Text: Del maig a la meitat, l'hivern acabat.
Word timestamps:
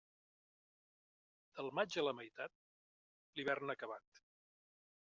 Del 1.59 1.69
maig 1.79 1.99
a 2.03 2.05
la 2.07 2.13
meitat, 2.21 2.55
l'hivern 3.41 3.75
acabat. 3.75 4.23